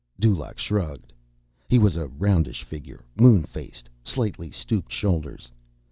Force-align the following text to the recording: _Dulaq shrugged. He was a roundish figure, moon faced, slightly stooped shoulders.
_Dulaq 0.19 0.57
shrugged. 0.57 1.13
He 1.69 1.77
was 1.77 1.95
a 1.95 2.07
roundish 2.07 2.63
figure, 2.63 3.05
moon 3.19 3.43
faced, 3.43 3.87
slightly 4.03 4.49
stooped 4.49 4.91
shoulders. 4.91 5.51